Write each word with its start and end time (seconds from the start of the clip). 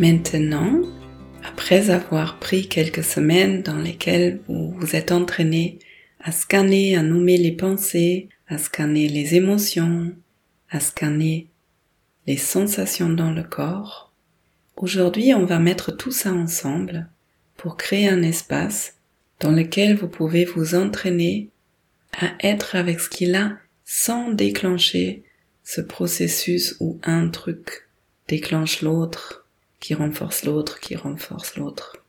Maintenant, 0.00 0.80
après 1.44 1.90
avoir 1.90 2.40
pris 2.40 2.66
quelques 2.68 3.04
semaines 3.04 3.62
dans 3.62 3.78
lesquelles 3.78 4.40
vous 4.48 4.72
vous 4.72 4.96
êtes 4.96 5.12
entraîné 5.12 5.78
à 6.18 6.32
scanner, 6.32 6.96
à 6.96 7.02
nommer 7.02 7.36
les 7.36 7.52
pensées, 7.52 8.28
à 8.48 8.58
scanner 8.58 9.06
les 9.06 9.36
émotions, 9.36 10.12
à 10.68 10.80
scanner 10.80 11.46
les 12.26 12.36
sensations 12.36 13.10
dans 13.10 13.30
le 13.30 13.44
corps, 13.44 14.12
aujourd'hui 14.76 15.32
on 15.32 15.44
va 15.44 15.60
mettre 15.60 15.92
tout 15.92 16.10
ça 16.10 16.32
ensemble 16.32 17.08
pour 17.56 17.76
créer 17.76 18.08
un 18.08 18.22
espace 18.22 18.96
dans 19.38 19.52
lequel 19.52 19.94
vous 19.96 20.08
pouvez 20.08 20.44
vous 20.44 20.74
entraîner 20.74 21.50
à 22.20 22.32
être 22.40 22.74
avec 22.74 22.98
ce 22.98 23.08
qu'il 23.08 23.36
a 23.36 23.58
sans 23.84 24.30
déclencher 24.30 25.22
ce 25.62 25.80
processus 25.80 26.76
où 26.80 26.98
un 27.04 27.28
truc 27.28 27.86
déclenche 28.26 28.82
l'autre, 28.82 29.43
qui 29.84 29.92
renforce 29.92 30.46
l'autre, 30.46 30.80
qui 30.80 30.96
renforce 30.96 31.56
l'autre. 31.56 32.02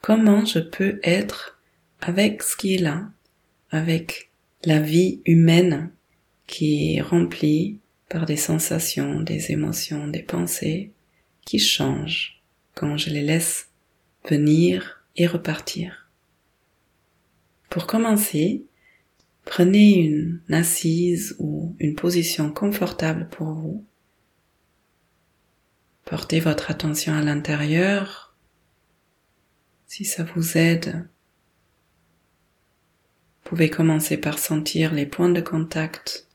Comment 0.00 0.42
je 0.46 0.58
peux 0.58 0.98
être 1.02 1.60
avec 2.00 2.42
ce 2.42 2.56
qui 2.56 2.76
est 2.76 2.78
là, 2.78 3.10
avec 3.68 4.30
la 4.64 4.80
vie 4.80 5.20
humaine 5.26 5.90
qui 6.46 6.94
est 6.94 7.02
remplie 7.02 7.78
par 8.08 8.24
des 8.24 8.38
sensations, 8.38 9.20
des 9.20 9.52
émotions, 9.52 10.08
des 10.08 10.22
pensées 10.22 10.92
qui 11.44 11.58
changent 11.58 12.42
quand 12.74 12.96
je 12.96 13.10
les 13.10 13.22
laisse 13.22 13.68
venir 14.26 15.04
et 15.16 15.26
repartir. 15.26 16.08
Pour 17.68 17.86
commencer, 17.86 18.64
prenez 19.44 19.98
une 19.98 20.40
assise 20.48 21.36
ou 21.38 21.76
une 21.78 21.96
position 21.96 22.50
confortable 22.50 23.28
pour 23.30 23.48
vous. 23.52 23.84
Portez 26.04 26.38
votre 26.40 26.70
attention 26.70 27.14
à 27.14 27.22
l'intérieur. 27.22 28.34
Si 29.86 30.04
ça 30.04 30.22
vous 30.22 30.58
aide, 30.58 31.08
vous 33.42 33.50
pouvez 33.50 33.70
commencer 33.70 34.18
par 34.18 34.38
sentir 34.38 34.92
les 34.92 35.06
points 35.06 35.30
de 35.30 35.40
contact 35.40 36.28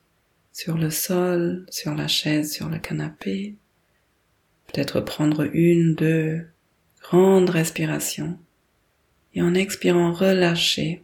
sur 0.52 0.78
le 0.78 0.90
sol, 0.90 1.66
sur 1.70 1.94
la 1.94 2.08
chaise, 2.08 2.52
sur 2.52 2.68
le 2.68 2.80
canapé. 2.80 3.56
Peut-être 4.68 5.02
prendre 5.02 5.48
une, 5.54 5.96
deux 5.96 6.48
grandes 7.02 7.50
respirations 7.50 8.40
et 9.34 9.42
en 9.42 9.54
expirant 9.54 10.14
relâcher 10.14 11.04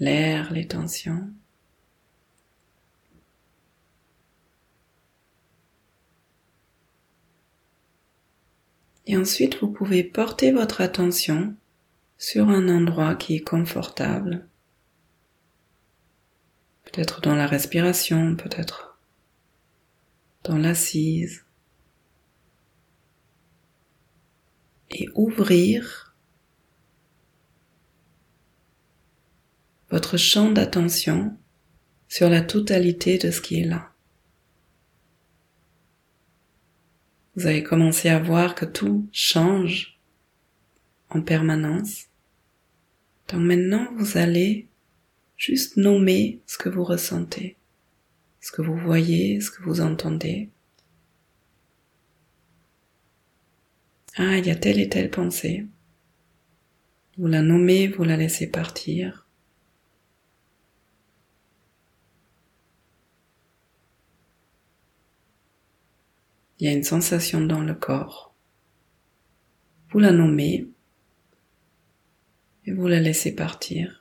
l'air, 0.00 0.52
les 0.52 0.66
tensions. 0.66 1.30
Et 9.10 9.16
ensuite, 9.16 9.58
vous 9.60 9.66
pouvez 9.66 10.04
porter 10.04 10.52
votre 10.52 10.80
attention 10.80 11.56
sur 12.16 12.48
un 12.48 12.68
endroit 12.68 13.16
qui 13.16 13.34
est 13.34 13.40
confortable 13.40 14.46
peut-être 16.84 17.20
dans 17.20 17.34
la 17.34 17.48
respiration, 17.48 18.36
peut-être 18.36 19.00
dans 20.44 20.56
l'assise, 20.56 21.44
et 24.90 25.08
ouvrir 25.16 26.14
votre 29.90 30.16
champ 30.16 30.52
d'attention 30.52 31.36
sur 32.06 32.30
la 32.30 32.42
totalité 32.42 33.18
de 33.18 33.32
ce 33.32 33.40
qui 33.40 33.58
est 33.58 33.66
là. 33.66 33.92
Vous 37.36 37.46
avez 37.46 37.62
commencé 37.62 38.08
à 38.08 38.18
voir 38.18 38.54
que 38.54 38.64
tout 38.64 39.08
change 39.12 39.98
en 41.10 41.22
permanence. 41.22 42.06
Donc 43.28 43.40
maintenant, 43.40 43.88
vous 43.96 44.18
allez 44.18 44.70
Juste 45.40 45.78
nommer 45.78 46.42
ce 46.44 46.58
que 46.58 46.68
vous 46.68 46.84
ressentez, 46.84 47.56
ce 48.42 48.52
que 48.52 48.60
vous 48.60 48.76
voyez, 48.76 49.40
ce 49.40 49.50
que 49.50 49.62
vous 49.62 49.80
entendez. 49.80 50.50
Ah, 54.16 54.36
il 54.36 54.46
y 54.46 54.50
a 54.50 54.54
telle 54.54 54.78
et 54.78 54.90
telle 54.90 55.10
pensée. 55.10 55.66
Vous 57.16 57.26
la 57.26 57.40
nommez, 57.40 57.88
vous 57.88 58.04
la 58.04 58.18
laissez 58.18 58.48
partir. 58.48 59.26
Il 66.60 66.66
y 66.66 66.68
a 66.68 66.72
une 66.72 66.84
sensation 66.84 67.40
dans 67.40 67.62
le 67.62 67.74
corps. 67.74 68.34
Vous 69.90 69.98
la 69.98 70.12
nommez 70.12 70.68
et 72.66 72.72
vous 72.72 72.86
la 72.86 73.00
laissez 73.00 73.34
partir. 73.34 74.00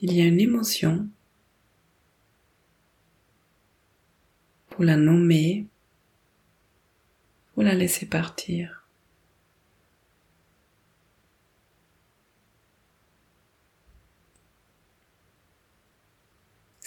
il 0.00 0.12
y 0.12 0.20
a 0.20 0.24
une 0.24 0.40
émotion, 0.40 1.08
vous 4.70 4.82
la 4.84 4.96
nommer, 4.96 5.66
vous 7.54 7.62
la 7.62 7.74
laisser 7.74 8.06
partir. 8.06 8.85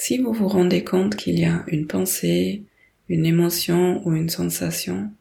Si 0.09 0.17
vous 0.17 0.33
vous 0.33 0.47
rendez 0.47 0.83
compte 0.83 1.15
qu'il 1.15 1.37
y 1.37 1.45
a 1.45 1.63
une 1.67 1.85
pensée, 1.85 2.63
une 3.09 3.27
émotion 3.27 4.01
ou 4.07 4.15
une 4.15 4.29
sensation 4.29 5.11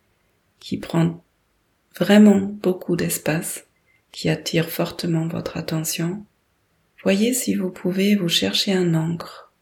qui 0.61 0.79
prend 0.79 1.23
vraiment 1.95 2.39
beaucoup 2.39 2.97
d'espace, 2.97 3.67
qui 4.13 4.31
attire 4.31 4.71
fortement 4.71 5.29
votre 5.29 5.59
attention, 5.59 6.25
Voyez 7.03 7.35
si 7.35 7.55
vous 7.55 7.69
pouvez 7.69 8.17
vous 8.17 8.31
chercher 8.31 8.73
un 8.73 8.95
encre 8.95 9.53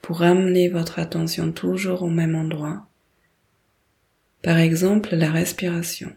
pour 0.00 0.22
amener 0.22 0.68
votre 0.68 1.00
attention 1.00 1.50
toujours 1.50 2.04
au 2.04 2.08
même 2.08 2.36
endroit. 2.36 2.86
Par 4.40 4.58
exemple, 4.58 5.16
la 5.16 5.32
respiration. 5.32 6.14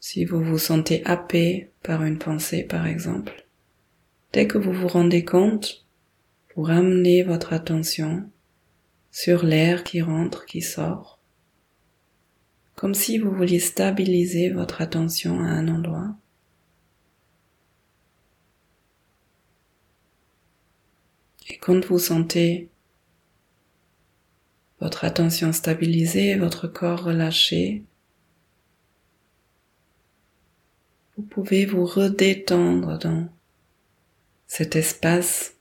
Si 0.00 0.24
vous 0.24 0.42
vous 0.42 0.56
sentez 0.56 1.04
happé 1.04 1.72
par 1.82 2.04
une 2.04 2.18
pensée, 2.18 2.62
par 2.62 2.86
exemple, 2.86 3.46
dès 4.32 4.46
que 4.46 4.56
vous 4.56 4.72
vous 4.72 4.88
rendez 4.88 5.22
compte, 5.22 5.85
vous 6.56 6.62
ramenez 6.62 7.22
votre 7.22 7.52
attention 7.52 8.30
sur 9.10 9.44
l'air 9.44 9.84
qui 9.84 10.00
rentre, 10.00 10.46
qui 10.46 10.62
sort, 10.62 11.20
comme 12.74 12.94
si 12.94 13.18
vous 13.18 13.30
vouliez 13.30 13.60
stabiliser 13.60 14.48
votre 14.50 14.80
attention 14.80 15.40
à 15.40 15.48
un 15.48 15.68
endroit. 15.68 16.16
Et 21.48 21.58
quand 21.58 21.84
vous 21.84 21.98
sentez 21.98 22.70
votre 24.80 25.04
attention 25.04 25.52
stabilisée, 25.52 26.36
votre 26.36 26.68
corps 26.68 27.04
relâché, 27.04 27.84
vous 31.16 31.22
pouvez 31.22 31.66
vous 31.66 31.84
redétendre 31.84 32.98
dans 32.98 33.28
cet 34.46 34.76
espace, 34.76 35.55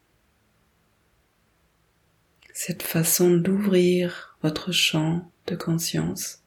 cette 2.57 2.81
façon 2.83 3.35
d'ouvrir 3.35 4.39
votre 4.41 4.71
champ 4.71 5.29
de 5.46 5.55
conscience 5.55 6.41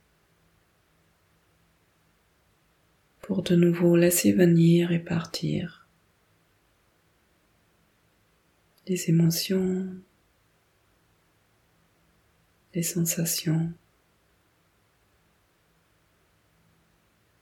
pour 3.20 3.43
de 3.43 3.55
nouveau 3.55 3.94
laisser 3.94 4.32
venir 4.32 4.90
et 4.90 4.99
partir. 4.99 5.84
les 8.88 9.10
émotions, 9.10 9.87
les 12.75 12.82
sensations, 12.82 13.70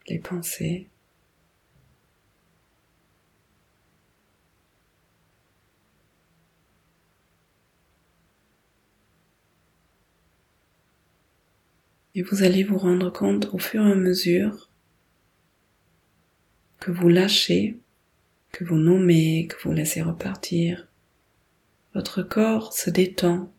les 0.09 0.19
pensées. 0.19 0.91
Et 12.17 12.23
vous 12.23 12.43
allez 12.43 12.65
vous 12.65 12.79
rendre 12.79 13.13
compte 13.13 13.51
au 13.53 13.59
fur 13.59 13.87
et 13.87 13.93
à 13.93 13.95
mesure 13.95 14.71
que 16.81 16.91
vous 16.91 17.11
lâchez, 17.11 17.79
que 18.53 18.65
vous 18.65 18.79
nommez, 18.79 19.47
que 19.49 19.63
vous 19.63 19.75
laissez 19.75 20.01
repartir, 20.01 20.89
votre 21.93 22.23
corps 22.23 22.73
se 22.73 22.89
détend 22.89 23.53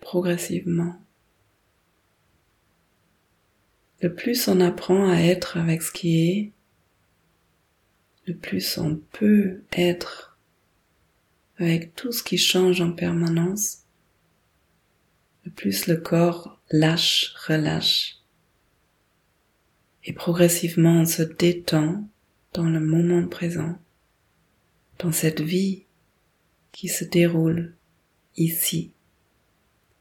progressivement. 0.00 1.00
Le 4.02 4.14
plus 4.14 4.48
on 4.48 4.60
apprend 4.60 5.08
à 5.08 5.16
être 5.20 5.56
avec 5.56 5.80
ce 5.80 5.90
qui 5.90 6.28
est, 6.28 6.52
le 8.26 8.34
plus 8.34 8.76
on 8.76 8.96
peut 9.12 9.62
être 9.72 10.38
avec 11.56 11.94
tout 11.94 12.12
ce 12.12 12.22
qui 12.22 12.36
change 12.36 12.82
en 12.82 12.92
permanence, 12.92 13.83
plus 15.50 15.86
le 15.86 15.96
corps 15.96 16.58
lâche, 16.70 17.34
relâche, 17.46 18.16
et 20.04 20.12
progressivement 20.12 21.00
on 21.00 21.06
se 21.06 21.22
détend 21.22 22.08
dans 22.52 22.68
le 22.68 22.80
moment 22.80 23.26
présent, 23.28 23.78
dans 24.98 25.12
cette 25.12 25.40
vie 25.40 25.84
qui 26.72 26.88
se 26.88 27.04
déroule 27.04 27.74
ici 28.36 28.92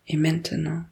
et 0.07 0.17
maintenant. 0.17 0.83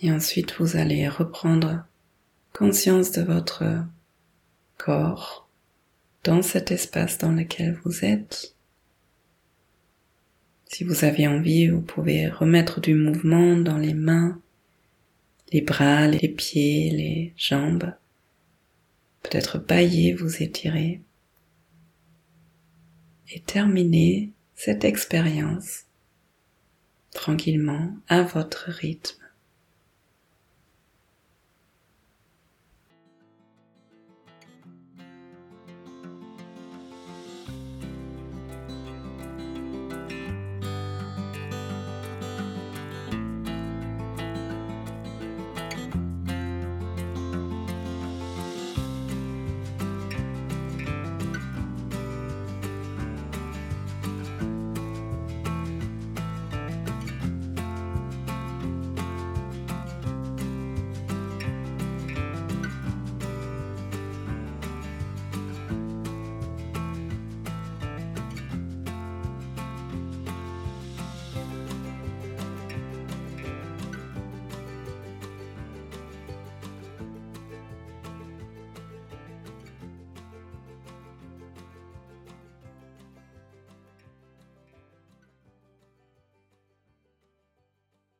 Et 0.00 0.12
ensuite, 0.12 0.54
vous 0.58 0.76
allez 0.76 1.08
reprendre 1.08 1.86
conscience 2.54 3.10
de 3.10 3.20
votre 3.20 3.64
corps 4.78 5.48
dans 6.22 6.40
cet 6.40 6.70
espace 6.70 7.18
dans 7.18 7.32
lequel 7.32 7.76
vous 7.84 8.04
êtes. 8.04 8.54
Si 10.66 10.84
vous 10.84 11.04
avez 11.04 11.26
envie, 11.26 11.68
vous 11.68 11.82
pouvez 11.82 12.28
remettre 12.28 12.80
du 12.80 12.94
mouvement 12.94 13.56
dans 13.56 13.76
les 13.76 13.92
mains, 13.92 14.40
les 15.52 15.62
bras, 15.62 16.06
les 16.06 16.28
pieds, 16.28 16.90
les 16.90 17.34
jambes. 17.36 17.92
Peut-être 19.22 19.58
bailler, 19.58 20.14
vous 20.14 20.42
étirer. 20.42 21.02
Et 23.30 23.40
terminer 23.40 24.30
cette 24.54 24.84
expérience 24.84 25.86
tranquillement 27.10 27.96
à 28.06 28.22
votre 28.22 28.70
rythme. 28.70 29.23